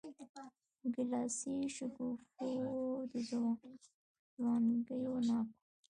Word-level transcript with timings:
د 0.81 0.83
ګیلاسي 0.95 1.55
شګوفو 1.75 2.49
د 3.11 3.13
ځوانکیو 4.37 5.13
ناکو 5.27 5.55